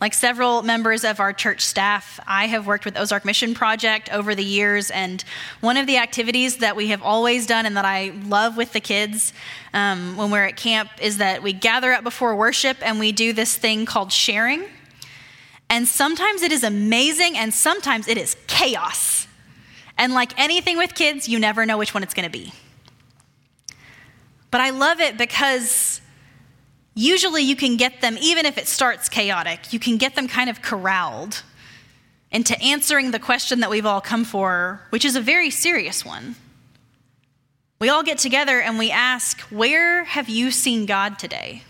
Like 0.00 0.14
several 0.14 0.62
members 0.62 1.04
of 1.04 1.20
our 1.20 1.34
church 1.34 1.60
staff, 1.60 2.18
I 2.26 2.46
have 2.46 2.66
worked 2.66 2.86
with 2.86 2.98
Ozark 2.98 3.26
Mission 3.26 3.52
Project 3.52 4.10
over 4.10 4.34
the 4.34 4.42
years, 4.42 4.90
and 4.90 5.22
one 5.60 5.76
of 5.76 5.86
the 5.86 5.98
activities 5.98 6.56
that 6.56 6.76
we 6.76 6.88
have 6.88 7.02
always 7.02 7.46
done 7.46 7.66
and 7.66 7.76
that 7.76 7.84
I 7.84 8.14
love 8.24 8.56
with 8.56 8.72
the 8.72 8.80
kids 8.80 9.34
um, 9.74 10.16
when 10.16 10.30
we're 10.30 10.46
at 10.46 10.56
camp 10.56 10.88
is 10.98 11.18
that 11.18 11.42
we 11.42 11.52
gather 11.52 11.92
up 11.92 12.04
before 12.04 12.34
worship 12.34 12.78
and 12.80 12.98
we 12.98 13.12
do 13.12 13.34
this 13.34 13.54
thing 13.54 13.84
called 13.84 14.12
sharing. 14.12 14.64
And 15.68 15.86
sometimes 15.86 16.40
it 16.40 16.52
is 16.52 16.64
amazing, 16.64 17.36
and 17.36 17.52
sometimes 17.52 18.08
it 18.08 18.16
is 18.16 18.34
chaos. 18.46 19.26
And 19.98 20.14
like 20.14 20.36
anything 20.40 20.78
with 20.78 20.94
kids, 20.94 21.28
you 21.28 21.38
never 21.38 21.66
know 21.66 21.76
which 21.76 21.92
one 21.92 22.02
it's 22.02 22.14
going 22.14 22.24
to 22.24 22.30
be. 22.30 22.54
But 24.52 24.60
I 24.60 24.70
love 24.70 25.00
it 25.00 25.16
because 25.16 26.02
usually 26.94 27.42
you 27.42 27.56
can 27.56 27.76
get 27.78 28.02
them, 28.02 28.16
even 28.20 28.44
if 28.46 28.58
it 28.58 28.68
starts 28.68 29.08
chaotic, 29.08 29.72
you 29.72 29.80
can 29.80 29.96
get 29.96 30.14
them 30.14 30.28
kind 30.28 30.50
of 30.50 30.60
corralled 30.60 31.42
into 32.30 32.60
answering 32.60 33.10
the 33.10 33.18
question 33.18 33.60
that 33.60 33.70
we've 33.70 33.86
all 33.86 34.02
come 34.02 34.24
for, 34.24 34.82
which 34.90 35.06
is 35.06 35.16
a 35.16 35.22
very 35.22 35.48
serious 35.48 36.04
one. 36.04 36.36
We 37.80 37.88
all 37.88 38.02
get 38.02 38.18
together 38.18 38.60
and 38.60 38.78
we 38.78 38.90
ask, 38.90 39.40
Where 39.40 40.04
have 40.04 40.28
you 40.28 40.50
seen 40.50 40.84
God 40.84 41.18
today? 41.18 41.62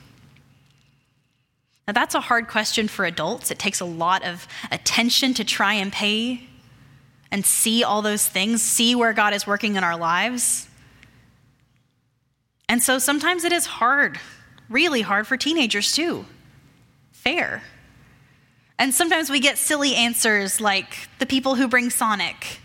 Now, 1.87 1.93
that's 1.93 2.17
a 2.17 2.21
hard 2.21 2.49
question 2.49 2.89
for 2.89 3.05
adults. 3.05 3.53
It 3.53 3.61
takes 3.61 3.81
a 3.81 3.85
lot 3.85 4.25
of 4.25 4.47
attention 4.73 5.35
to 5.35 5.45
try 5.45 5.75
and 5.75 5.93
pay 5.93 6.49
and 7.31 7.47
see 7.47 7.85
all 7.85 8.03
those 8.03 8.27
things, 8.27 8.61
see 8.61 8.95
where 8.97 9.13
God 9.13 9.35
is 9.35 9.47
working 9.47 9.77
in 9.77 9.85
our 9.85 9.97
lives. 9.97 10.69
And 12.69 12.83
so 12.83 12.99
sometimes 12.99 13.45
it 13.45 13.53
is 13.53 13.67
hard, 13.67 14.19
really 14.69 15.03
hard 15.03 15.27
for 15.27 15.37
teenagers 15.37 15.93
too. 15.93 16.25
Fair. 17.13 17.63
And 18.79 18.95
sometimes 18.95 19.31
we 19.31 19.41
get 19.41 19.59
silly 19.59 19.95
answers 19.95 20.61
like 20.61 21.09
the 21.19 21.27
people 21.27 21.55
who 21.55 21.69
bring 21.69 21.91
Sonic. 21.91 22.61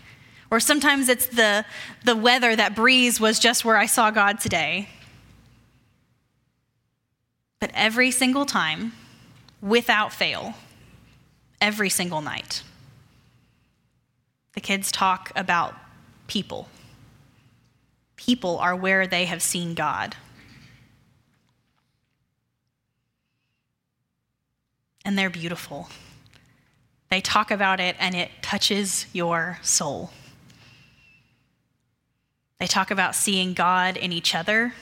Or 0.50 0.60
sometimes 0.60 1.08
it's 1.08 1.26
the, 1.26 1.64
the 2.04 2.16
weather, 2.16 2.56
that 2.56 2.74
breeze 2.74 3.20
was 3.20 3.38
just 3.38 3.64
where 3.64 3.76
I 3.76 3.86
saw 3.86 4.10
God 4.10 4.40
today. 4.40 4.88
But 7.60 7.70
every 7.74 8.10
single 8.10 8.46
time, 8.46 8.92
without 9.60 10.12
fail, 10.12 10.54
every 11.60 11.90
single 11.90 12.22
night, 12.22 12.62
the 14.54 14.60
kids 14.60 14.90
talk 14.90 15.30
about 15.36 15.74
people 16.28 16.68
people 18.28 18.58
are 18.58 18.76
where 18.76 19.06
they 19.06 19.24
have 19.24 19.40
seen 19.40 19.72
God. 19.72 20.14
And 25.02 25.16
they're 25.16 25.30
beautiful. 25.30 25.88
They 27.08 27.22
talk 27.22 27.50
about 27.50 27.80
it 27.80 27.96
and 27.98 28.14
it 28.14 28.30
touches 28.42 29.06
your 29.14 29.58
soul. 29.62 30.10
They 32.60 32.66
talk 32.66 32.90
about 32.90 33.14
seeing 33.14 33.54
God 33.54 33.96
in 33.96 34.12
each 34.12 34.34
other 34.34 34.74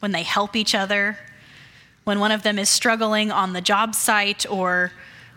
when 0.00 0.12
they 0.12 0.22
help 0.22 0.56
each 0.56 0.74
other, 0.74 1.18
when 2.04 2.20
one 2.20 2.32
of 2.32 2.42
them 2.42 2.58
is 2.58 2.70
struggling 2.70 3.30
on 3.30 3.52
the 3.52 3.60
job 3.60 3.94
site 3.94 4.46
or 4.48 4.92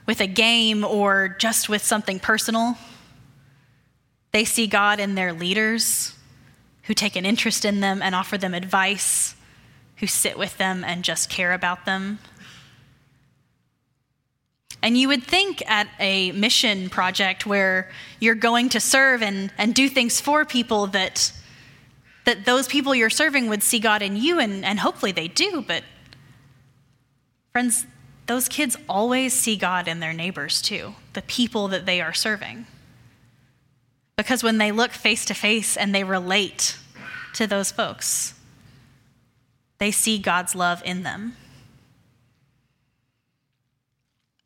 with 0.05 0.21
a 0.21 0.27
game 0.27 0.85
or 0.85 1.35
just 1.37 1.67
with 1.67 1.83
something 1.83 2.17
personal. 2.17 2.77
They 4.31 4.45
see 4.45 4.67
God 4.67 5.01
in 5.01 5.15
their 5.15 5.33
leaders 5.33 6.15
who 6.85 6.93
take 6.93 7.15
an 7.15 7.25
interest 7.25 7.65
in 7.65 7.79
them 7.79 8.01
and 8.01 8.13
offer 8.13 8.37
them 8.37 8.53
advice, 8.53 9.35
who 9.97 10.07
sit 10.07 10.37
with 10.37 10.57
them 10.57 10.83
and 10.83 11.03
just 11.03 11.29
care 11.29 11.53
about 11.53 11.85
them. 11.85 12.19
And 14.81 14.95
you 14.97 15.07
would 15.07 15.23
think 15.23 15.67
at 15.67 15.87
a 15.99 16.31
mission 16.33 16.89
project 16.89 17.45
where 17.45 17.89
you're 18.19 18.35
going 18.35 18.69
to 18.69 18.79
serve 18.79 19.23
and, 19.23 19.51
and 19.57 19.73
do 19.73 19.89
things 19.89 20.21
for 20.21 20.45
people 20.45 20.85
that, 20.87 21.31
that 22.25 22.45
those 22.45 22.67
people 22.67 22.93
you're 22.93 23.09
serving 23.09 23.49
would 23.49 23.63
see 23.63 23.79
God 23.79 24.03
in 24.03 24.15
you, 24.15 24.39
and, 24.39 24.63
and 24.63 24.79
hopefully 24.79 25.11
they 25.11 25.27
do. 25.27 25.63
But, 25.67 25.83
friends, 27.51 27.87
those 28.27 28.47
kids 28.47 28.77
always 28.87 29.33
see 29.33 29.55
God 29.55 29.87
in 29.87 30.01
their 30.01 30.13
neighbors 30.13 30.61
too, 30.61 30.93
the 31.13 31.23
people 31.23 31.67
that 31.69 31.87
they 31.87 31.99
are 31.99 32.13
serving. 32.13 32.67
Because 34.15 34.43
when 34.43 34.57
they 34.57 34.71
look 34.71 34.91
face 34.91 35.25
to 35.25 35.33
face 35.33 35.75
and 35.75 35.93
they 35.93 36.03
relate 36.03 36.77
to 37.33 37.47
those 37.47 37.71
folks, 37.71 38.33
they 39.77 39.91
see 39.91 40.17
God's 40.17 40.55
love 40.55 40.81
in 40.85 41.03
them. 41.03 41.35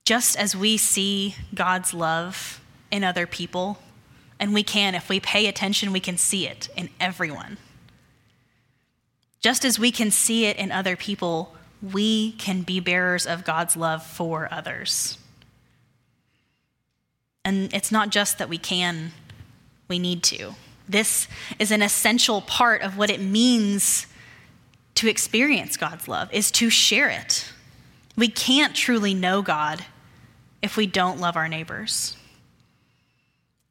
Just 0.06 0.38
as 0.40 0.56
we 0.56 0.78
see 0.78 1.36
God's 1.54 1.94
love 1.94 2.62
in 2.90 3.04
other 3.04 3.28
people, 3.28 3.78
and 4.40 4.54
we 4.54 4.64
can, 4.64 4.96
if 4.96 5.08
we 5.08 5.20
pay 5.20 5.46
attention, 5.46 5.92
we 5.92 6.00
can 6.00 6.18
see 6.18 6.48
it 6.48 6.70
in 6.76 6.90
everyone. 7.00 7.58
Just 9.40 9.64
as 9.64 9.78
we 9.78 9.92
can 9.92 10.10
see 10.10 10.46
it 10.46 10.58
in 10.58 10.72
other 10.72 10.96
people, 10.96 11.56
we 11.82 12.32
can 12.34 12.64
be 12.64 12.80
bearers 12.80 13.28
of 13.28 13.46
God's 13.46 13.78
love 13.78 14.04
for 14.04 14.52
others. 14.52 15.18
And 17.46 17.74
it's 17.74 17.92
not 17.92 18.10
just 18.10 18.38
that 18.38 18.50
we 18.50 18.58
can, 18.58 19.12
we 19.90 20.00
need 20.00 20.22
to. 20.22 20.54
This 20.88 21.28
is 21.58 21.72
an 21.72 21.82
essential 21.82 22.42
part 22.42 22.84
of 22.84 22.96
what 22.96 23.10
it 23.10 23.20
means 23.20 24.06
to 24.96 25.08
experience 25.08 25.78
God's 25.78 26.08
love, 26.08 26.32
is 26.32 26.52
to 26.52 26.70
share 26.70 27.10
it. 27.10 27.52
We 28.16 28.28
can't 28.28 28.76
truly 28.76 29.14
know 29.14 29.42
God 29.42 29.84
if 30.62 30.78
we 30.78 30.86
don't 30.86 31.20
love 31.20 31.36
our 31.36 31.48
neighbors. 31.48 32.16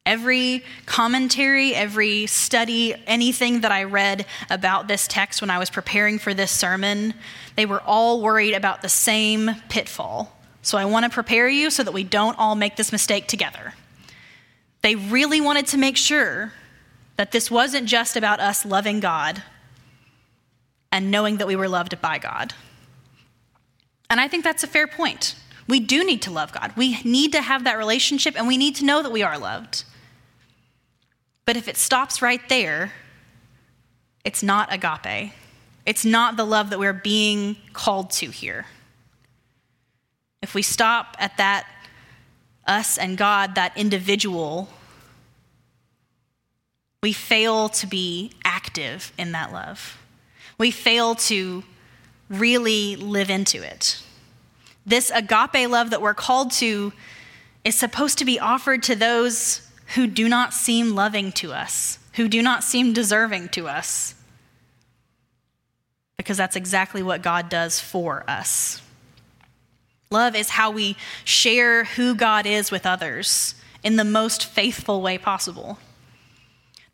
Every 0.05 0.63
commentary, 0.85 1.75
every 1.75 2.25
study, 2.25 2.95
anything 3.05 3.61
that 3.61 3.71
I 3.71 3.83
read 3.83 4.25
about 4.49 4.87
this 4.87 5.07
text 5.07 5.39
when 5.39 5.51
I 5.51 5.59
was 5.59 5.69
preparing 5.69 6.19
for 6.19 6.33
this 6.33 6.51
sermon, 6.51 7.13
they 7.55 7.65
were 7.65 7.81
all 7.81 8.21
worried 8.21 8.55
about 8.55 8.81
the 8.81 8.89
same 8.89 9.51
pitfall. 9.69 10.35
So 10.63 10.77
I 10.77 10.85
want 10.85 11.05
to 11.05 11.09
prepare 11.09 11.47
you 11.47 11.69
so 11.69 11.83
that 11.83 11.93
we 11.93 12.03
don't 12.03 12.37
all 12.39 12.55
make 12.55 12.75
this 12.75 12.91
mistake 12.91 13.27
together. 13.27 13.73
They 14.81 14.95
really 14.95 15.41
wanted 15.41 15.67
to 15.67 15.77
make 15.77 15.97
sure 15.97 16.53
that 17.17 17.31
this 17.31 17.51
wasn't 17.51 17.87
just 17.87 18.15
about 18.15 18.39
us 18.39 18.65
loving 18.65 18.99
God 18.99 19.43
and 20.91 21.11
knowing 21.11 21.37
that 21.37 21.47
we 21.47 21.55
were 21.55 21.67
loved 21.67 21.99
by 22.01 22.17
God. 22.17 22.53
And 24.09 24.19
I 24.19 24.27
think 24.27 24.43
that's 24.43 24.63
a 24.63 24.67
fair 24.67 24.87
point. 24.87 25.35
We 25.67 25.79
do 25.79 26.03
need 26.03 26.21
to 26.23 26.31
love 26.31 26.51
God. 26.51 26.73
We 26.75 27.01
need 27.03 27.33
to 27.33 27.41
have 27.41 27.65
that 27.65 27.77
relationship 27.77 28.35
and 28.37 28.47
we 28.47 28.57
need 28.57 28.75
to 28.77 28.85
know 28.85 29.03
that 29.03 29.11
we 29.11 29.21
are 29.21 29.37
loved. 29.37 29.83
But 31.45 31.57
if 31.57 31.67
it 31.67 31.77
stops 31.77 32.21
right 32.21 32.41
there, 32.49 32.93
it's 34.23 34.41
not 34.41 34.73
agape. 34.73 35.33
It's 35.85 36.05
not 36.05 36.37
the 36.37 36.45
love 36.45 36.69
that 36.71 36.79
we're 36.79 36.93
being 36.93 37.57
called 37.73 38.11
to 38.11 38.29
here. 38.29 38.65
If 40.41 40.53
we 40.53 40.61
stop 40.61 41.15
at 41.19 41.37
that, 41.37 41.67
us 42.69 42.97
and 42.97 43.17
God, 43.17 43.55
that 43.55 43.75
individual, 43.75 44.69
we 47.01 47.11
fail 47.11 47.69
to 47.69 47.87
be 47.87 48.31
active 48.43 49.11
in 49.17 49.31
that 49.31 49.51
love. 49.51 49.97
We 50.57 50.71
fail 50.71 51.15
to 51.15 51.63
really 52.29 52.95
live 52.95 53.29
into 53.29 53.63
it. 53.63 54.01
This 54.85 55.11
agape 55.13 55.69
love 55.69 55.89
that 55.89 56.01
we're 56.01 56.13
called 56.13 56.51
to 56.53 56.93
is 57.63 57.75
supposed 57.75 58.17
to 58.19 58.25
be 58.25 58.39
offered 58.39 58.83
to 58.83 58.95
those 58.95 59.67
who 59.95 60.07
do 60.07 60.29
not 60.29 60.53
seem 60.53 60.95
loving 60.95 61.31
to 61.33 61.51
us, 61.51 61.99
who 62.13 62.27
do 62.27 62.41
not 62.41 62.63
seem 62.63 62.93
deserving 62.93 63.49
to 63.49 63.67
us. 63.67 64.15
Because 66.17 66.37
that's 66.37 66.55
exactly 66.55 67.01
what 67.01 67.21
God 67.21 67.49
does 67.49 67.79
for 67.79 68.23
us. 68.27 68.81
Love 70.11 70.35
is 70.35 70.49
how 70.49 70.71
we 70.71 70.95
share 71.23 71.83
who 71.83 72.15
God 72.15 72.47
is 72.47 72.71
with 72.71 72.87
others 72.87 73.53
in 73.83 73.95
the 73.95 74.03
most 74.03 74.43
faithful 74.43 75.03
way 75.03 75.19
possible. 75.19 75.77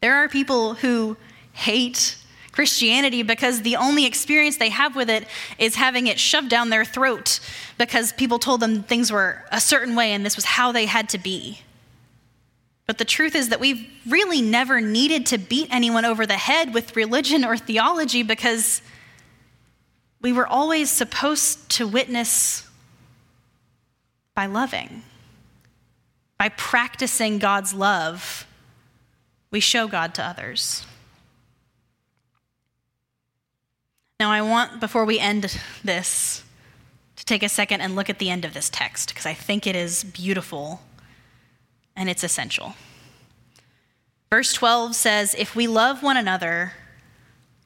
There 0.01 0.15
are 0.15 0.27
people 0.27 0.73
who 0.73 1.15
hate 1.53 2.17
Christianity 2.51 3.23
because 3.23 3.61
the 3.61 3.77
only 3.77 4.05
experience 4.05 4.57
they 4.57 4.67
have 4.67 4.97
with 4.97 5.09
it 5.09 5.27
is 5.57 5.75
having 5.75 6.07
it 6.07 6.19
shoved 6.19 6.49
down 6.49 6.69
their 6.69 6.83
throat 6.83 7.39
because 7.77 8.11
people 8.11 8.37
told 8.37 8.59
them 8.59 8.83
things 8.83 9.13
were 9.13 9.45
a 9.49 9.61
certain 9.61 9.95
way 9.95 10.11
and 10.11 10.25
this 10.25 10.35
was 10.35 10.43
how 10.43 10.73
they 10.73 10.85
had 10.85 11.07
to 11.09 11.17
be. 11.17 11.61
But 12.85 12.97
the 12.97 13.05
truth 13.05 13.33
is 13.33 13.47
that 13.47 13.61
we've 13.61 13.87
really 14.05 14.41
never 14.41 14.81
needed 14.81 15.25
to 15.27 15.37
beat 15.37 15.69
anyone 15.71 16.03
over 16.03 16.25
the 16.25 16.33
head 16.33 16.73
with 16.73 16.97
religion 16.97 17.45
or 17.45 17.55
theology 17.55 18.23
because 18.23 18.81
we 20.21 20.33
were 20.33 20.45
always 20.45 20.89
supposed 20.89 21.69
to 21.71 21.87
witness 21.87 22.64
by 24.35 24.45
loving. 24.45 25.03
By 26.37 26.49
practicing 26.49 27.39
God's 27.39 27.73
love, 27.73 28.45
we 29.49 29.59
show 29.59 29.87
God 29.87 30.13
to 30.15 30.23
others. 30.23 30.85
Now, 34.19 34.31
I 34.31 34.41
want, 34.41 34.79
before 34.79 35.05
we 35.05 35.19
end 35.19 35.59
this, 35.83 36.43
to 37.15 37.25
take 37.25 37.43
a 37.43 37.49
second 37.49 37.81
and 37.81 37.95
look 37.95 38.09
at 38.09 38.19
the 38.19 38.29
end 38.29 38.45
of 38.45 38.53
this 38.53 38.69
text 38.69 39.09
because 39.09 39.25
I 39.25 39.33
think 39.33 39.65
it 39.65 39.75
is 39.75 40.03
beautiful 40.03 40.81
and 41.95 42.09
it's 42.09 42.23
essential. 42.23 42.75
Verse 44.29 44.51
12 44.53 44.95
says, 44.95 45.35
If 45.37 45.55
we 45.55 45.67
love 45.67 46.03
one 46.03 46.17
another, 46.17 46.73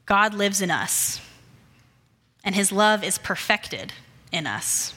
God 0.06 0.34
lives 0.34 0.60
in 0.60 0.70
us, 0.70 1.20
and 2.44 2.54
his 2.54 2.72
love 2.72 3.02
is 3.02 3.18
perfected 3.18 3.92
in 4.32 4.46
us. 4.46 4.94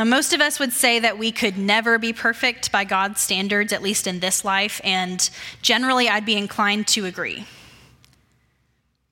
Now, 0.00 0.04
most 0.04 0.32
of 0.32 0.40
us 0.40 0.58
would 0.58 0.72
say 0.72 0.98
that 1.00 1.18
we 1.18 1.30
could 1.30 1.58
never 1.58 1.98
be 1.98 2.14
perfect 2.14 2.72
by 2.72 2.84
God's 2.84 3.20
standards, 3.20 3.70
at 3.70 3.82
least 3.82 4.06
in 4.06 4.20
this 4.20 4.46
life, 4.46 4.80
and 4.82 5.28
generally 5.60 6.08
I'd 6.08 6.24
be 6.24 6.38
inclined 6.38 6.88
to 6.88 7.04
agree. 7.04 7.44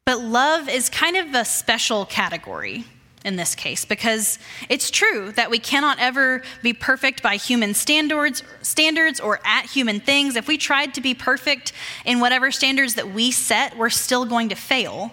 But 0.07 0.23
love 0.23 0.67
is 0.67 0.89
kind 0.89 1.19
of 1.19 1.35
a 1.35 1.45
special 1.45 2.07
category 2.07 2.87
in 3.23 3.37
this 3.37 3.55
case 3.55 3.85
because 3.85 4.39
it's 4.71 4.91
true 4.91 5.31
that 5.33 5.51
we 5.51 5.59
cannot 5.59 5.99
ever 5.99 6.43
be 6.63 6.73
perfect 6.73 7.23
by 7.23 7.37
human 7.37 7.75
standards 7.75 8.43
standards 8.63 9.21
or 9.21 9.41
at 9.45 9.67
human 9.67 10.01
things 10.01 10.37
if 10.37 10.49
we 10.49 10.57
tried 10.57 10.95
to 10.95 11.03
be 11.03 11.13
perfect 11.13 11.75
in 12.07 12.19
whatever 12.19 12.51
standards 12.51 12.95
that 12.95 13.13
we 13.13 13.31
set 13.31 13.77
we're 13.77 13.91
still 13.91 14.25
going 14.25 14.49
to 14.49 14.55
fail 14.55 15.11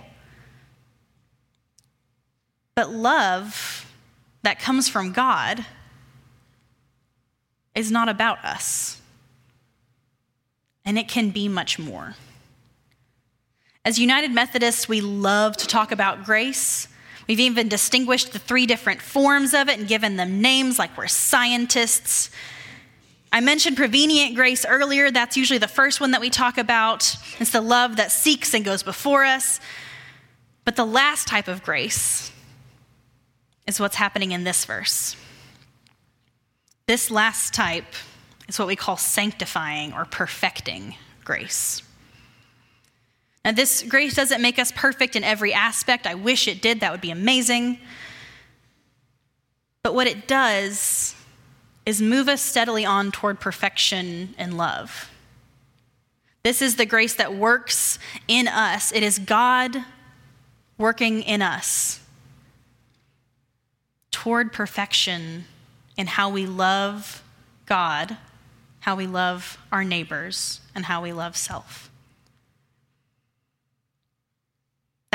but 2.75 2.91
love 2.91 3.84
that 4.45 4.59
comes 4.59 4.89
from 4.89 5.11
God 5.11 5.65
is 7.75 7.91
not 7.91 8.09
about 8.09 8.43
us 8.43 9.01
and 10.85 10.97
it 10.97 11.07
can 11.07 11.29
be 11.29 11.47
much 11.47 11.77
more 11.77 12.15
as 13.83 13.99
United 13.99 14.31
Methodists 14.31 14.87
we 14.87 15.01
love 15.01 15.55
to 15.57 15.67
talk 15.67 15.91
about 15.91 16.23
grace 16.23 16.87
We've 17.27 17.39
even 17.39 17.67
distinguished 17.67 18.33
the 18.33 18.39
three 18.39 18.65
different 18.65 19.01
forms 19.01 19.53
of 19.53 19.67
it 19.67 19.79
and 19.79 19.87
given 19.87 20.15
them 20.15 20.41
names 20.41 20.77
like 20.77 20.95
we're 20.95 21.07
scientists. 21.07 22.29
I 23.33 23.41
mentioned 23.41 23.77
prevenient 23.77 24.35
grace 24.35 24.65
earlier. 24.65 25.09
That's 25.09 25.35
usually 25.35 25.57
the 25.57 25.67
first 25.67 25.99
one 25.99 26.11
that 26.11 26.21
we 26.21 26.29
talk 26.29 26.57
about. 26.57 27.15
It's 27.39 27.51
the 27.51 27.61
love 27.61 27.95
that 27.95 28.11
seeks 28.11 28.53
and 28.53 28.63
goes 28.63 28.83
before 28.83 29.25
us. 29.25 29.59
But 30.65 30.75
the 30.75 30.85
last 30.85 31.27
type 31.27 31.47
of 31.47 31.63
grace 31.63 32.31
is 33.67 33.79
what's 33.79 33.95
happening 33.95 34.31
in 34.31 34.43
this 34.43 34.65
verse. 34.65 35.15
This 36.87 37.09
last 37.09 37.53
type 37.53 37.93
is 38.47 38.59
what 38.59 38.67
we 38.67 38.75
call 38.75 38.97
sanctifying 38.97 39.93
or 39.93 40.05
perfecting 40.05 40.95
grace. 41.23 41.81
Now, 43.43 43.51
this 43.51 43.83
grace 43.83 44.15
doesn't 44.15 44.41
make 44.41 44.57
us 44.57 44.71
perfect 44.71 45.15
in 45.15 45.23
every 45.23 45.53
aspect. 45.53 46.07
I 46.07 46.15
wish 46.15 46.47
it 46.47 46.61
did, 46.61 46.79
that 46.79 46.91
would 46.91 47.01
be 47.01 47.11
amazing. 47.11 47.79
But 49.83 49.93
what 49.93 50.07
it 50.07 50.27
does 50.27 51.15
is 51.85 52.01
move 52.01 52.27
us 52.27 52.41
steadily 52.41 52.85
on 52.85 53.11
toward 53.11 53.39
perfection 53.39 54.33
and 54.37 54.57
love. 54.57 55.11
This 56.43 56.61
is 56.61 56.75
the 56.75 56.85
grace 56.85 57.15
that 57.15 57.35
works 57.35 57.97
in 58.27 58.47
us, 58.47 58.91
it 58.91 59.03
is 59.03 59.19
God 59.19 59.77
working 60.77 61.21
in 61.21 61.41
us 61.41 62.04
toward 64.15 64.53
perfection 64.53 65.43
in 65.97 66.07
how 66.07 66.29
we 66.29 66.45
love 66.45 67.21
God, 67.65 68.17
how 68.79 68.95
we 68.95 69.07
love 69.07 69.57
our 69.71 69.83
neighbors, 69.83 70.61
and 70.73 70.85
how 70.85 71.01
we 71.01 71.11
love 71.11 71.35
self. 71.35 71.89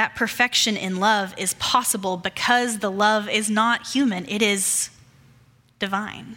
that 0.01 0.17
perfection 0.17 0.79
in 0.79 0.97
love 0.97 1.35
is 1.37 1.53
possible 1.55 2.17
because 2.17 2.79
the 2.79 2.91
love 2.91 3.29
is 3.29 3.51
not 3.51 3.89
human, 3.89 4.27
it 4.31 4.41
is 4.41 4.89
divine. 5.79 6.37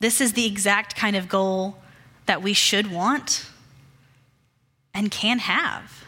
This 0.00 0.20
is 0.20 0.34
the 0.34 0.44
exact 0.44 0.96
kind 0.96 1.16
of 1.16 1.30
goal 1.30 1.78
that 2.26 2.42
we 2.42 2.52
should 2.52 2.92
want 2.92 3.46
and 4.92 5.10
can 5.10 5.38
have. 5.38 5.99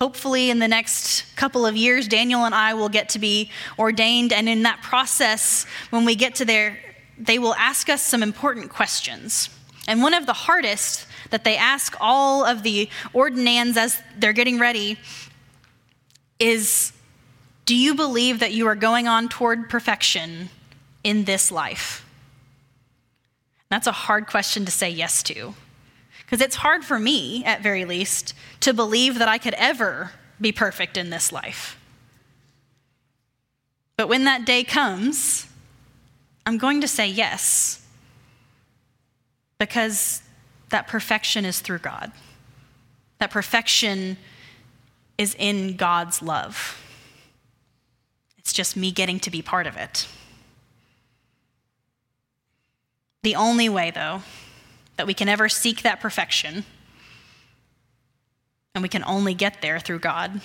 Hopefully, 0.00 0.48
in 0.48 0.60
the 0.60 0.68
next 0.68 1.24
couple 1.36 1.66
of 1.66 1.76
years, 1.76 2.08
Daniel 2.08 2.46
and 2.46 2.54
I 2.54 2.72
will 2.72 2.88
get 2.88 3.10
to 3.10 3.18
be 3.18 3.50
ordained. 3.78 4.32
And 4.32 4.48
in 4.48 4.62
that 4.62 4.80
process, 4.80 5.66
when 5.90 6.06
we 6.06 6.14
get 6.14 6.36
to 6.36 6.46
there, 6.46 6.78
they 7.18 7.38
will 7.38 7.54
ask 7.56 7.90
us 7.90 8.00
some 8.00 8.22
important 8.22 8.70
questions. 8.70 9.50
And 9.86 10.00
one 10.00 10.14
of 10.14 10.24
the 10.24 10.32
hardest 10.32 11.06
that 11.28 11.44
they 11.44 11.58
ask 11.58 11.94
all 12.00 12.46
of 12.46 12.62
the 12.62 12.88
ordinands 13.12 13.76
as 13.76 14.00
they're 14.16 14.32
getting 14.32 14.58
ready 14.58 14.96
is 16.38 16.92
Do 17.66 17.76
you 17.76 17.94
believe 17.94 18.38
that 18.38 18.52
you 18.52 18.66
are 18.68 18.74
going 18.74 19.06
on 19.06 19.28
toward 19.28 19.68
perfection 19.68 20.48
in 21.04 21.24
this 21.24 21.52
life? 21.52 22.06
That's 23.68 23.86
a 23.86 23.92
hard 23.92 24.26
question 24.26 24.64
to 24.64 24.70
say 24.70 24.88
yes 24.88 25.22
to. 25.24 25.54
Because 26.30 26.44
it's 26.44 26.56
hard 26.56 26.84
for 26.84 27.00
me, 27.00 27.44
at 27.44 27.60
very 27.60 27.84
least, 27.84 28.34
to 28.60 28.72
believe 28.72 29.18
that 29.18 29.26
I 29.26 29.36
could 29.36 29.54
ever 29.54 30.12
be 30.40 30.52
perfect 30.52 30.96
in 30.96 31.10
this 31.10 31.32
life. 31.32 31.76
But 33.96 34.08
when 34.08 34.22
that 34.24 34.46
day 34.46 34.62
comes, 34.62 35.48
I'm 36.46 36.56
going 36.56 36.82
to 36.82 36.88
say 36.88 37.08
yes. 37.08 37.84
Because 39.58 40.22
that 40.68 40.86
perfection 40.86 41.44
is 41.44 41.58
through 41.58 41.80
God. 41.80 42.12
That 43.18 43.32
perfection 43.32 44.16
is 45.18 45.34
in 45.36 45.76
God's 45.76 46.22
love. 46.22 46.80
It's 48.38 48.52
just 48.52 48.76
me 48.76 48.92
getting 48.92 49.18
to 49.18 49.32
be 49.32 49.42
part 49.42 49.66
of 49.66 49.76
it. 49.76 50.06
The 53.24 53.34
only 53.34 53.68
way, 53.68 53.90
though, 53.90 54.22
that 55.00 55.06
we 55.06 55.14
can 55.14 55.30
ever 55.30 55.48
seek 55.48 55.80
that 55.80 55.98
perfection, 55.98 56.62
and 58.74 58.82
we 58.82 58.88
can 58.90 59.02
only 59.04 59.32
get 59.32 59.62
there 59.62 59.78
through 59.78 59.98
God, 59.98 60.42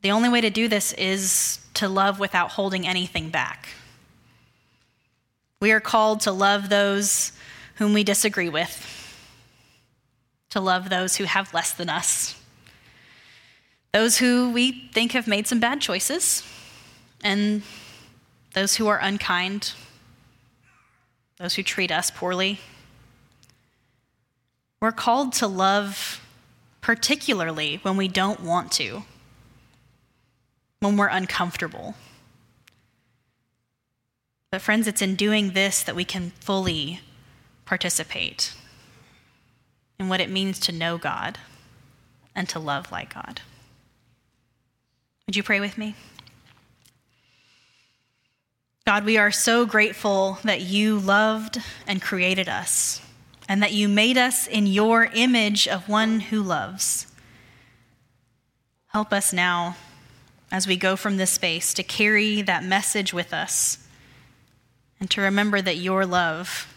the 0.00 0.10
only 0.10 0.30
way 0.30 0.40
to 0.40 0.48
do 0.48 0.66
this 0.66 0.94
is 0.94 1.58
to 1.74 1.90
love 1.90 2.18
without 2.18 2.52
holding 2.52 2.86
anything 2.88 3.28
back. 3.28 3.68
We 5.60 5.72
are 5.72 5.78
called 5.78 6.20
to 6.20 6.32
love 6.32 6.70
those 6.70 7.32
whom 7.74 7.92
we 7.92 8.02
disagree 8.02 8.48
with, 8.48 8.88
to 10.48 10.58
love 10.58 10.88
those 10.88 11.16
who 11.16 11.24
have 11.24 11.52
less 11.52 11.72
than 11.72 11.90
us, 11.90 12.40
those 13.92 14.16
who 14.16 14.50
we 14.52 14.88
think 14.94 15.12
have 15.12 15.28
made 15.28 15.46
some 15.46 15.60
bad 15.60 15.82
choices, 15.82 16.42
and 17.22 17.60
those 18.54 18.76
who 18.76 18.86
are 18.86 18.98
unkind, 19.00 19.74
those 21.36 21.56
who 21.56 21.62
treat 21.62 21.92
us 21.92 22.10
poorly. 22.10 22.58
We're 24.82 24.90
called 24.90 25.32
to 25.34 25.46
love 25.46 26.20
particularly 26.80 27.78
when 27.82 27.96
we 27.96 28.08
don't 28.08 28.40
want 28.40 28.72
to, 28.72 29.04
when 30.80 30.96
we're 30.96 31.06
uncomfortable. 31.06 31.94
But, 34.50 34.60
friends, 34.60 34.88
it's 34.88 35.00
in 35.00 35.14
doing 35.14 35.52
this 35.52 35.84
that 35.84 35.94
we 35.94 36.04
can 36.04 36.30
fully 36.40 36.98
participate 37.64 38.54
in 40.00 40.08
what 40.08 40.20
it 40.20 40.28
means 40.28 40.58
to 40.58 40.72
know 40.72 40.98
God 40.98 41.38
and 42.34 42.48
to 42.48 42.58
love 42.58 42.90
like 42.90 43.14
God. 43.14 43.40
Would 45.28 45.36
you 45.36 45.44
pray 45.44 45.60
with 45.60 45.78
me? 45.78 45.94
God, 48.84 49.04
we 49.04 49.16
are 49.16 49.30
so 49.30 49.64
grateful 49.64 50.38
that 50.42 50.62
you 50.62 50.98
loved 50.98 51.62
and 51.86 52.02
created 52.02 52.48
us, 52.48 53.00
and 53.48 53.62
that 53.62 53.72
you 53.72 53.88
made 53.88 54.16
us 54.16 54.46
in 54.46 54.66
your 54.66 55.04
image 55.14 55.66
of 55.66 55.88
one 55.88 56.20
who 56.20 56.42
loves. 56.42 57.06
Help 58.88 59.12
us 59.12 59.32
now, 59.32 59.76
as 60.50 60.66
we 60.66 60.76
go 60.76 60.96
from 60.96 61.16
this 61.16 61.30
space, 61.30 61.72
to 61.74 61.82
carry 61.82 62.42
that 62.42 62.64
message 62.64 63.12
with 63.14 63.32
us 63.32 63.78
and 65.00 65.10
to 65.10 65.20
remember 65.20 65.60
that 65.60 65.76
your 65.76 66.06
love 66.06 66.72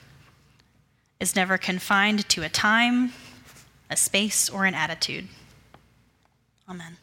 is 1.19 1.35
never 1.35 1.57
confined 1.57 2.27
to 2.29 2.43
a 2.43 2.49
time, 2.49 3.13
a 3.89 3.95
space, 3.95 4.49
or 4.49 4.65
an 4.65 4.73
attitude. 4.73 5.27
Amen. 6.67 6.97